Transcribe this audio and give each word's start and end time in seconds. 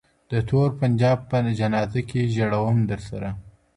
د 0.31 0.33
تور 0.49 0.69
پنجاب 0.81 1.17
په 1.29 1.37
جنازه 1.59 2.01
کي 2.09 2.21
ژړوم 2.35 2.77
درسره 2.91 3.29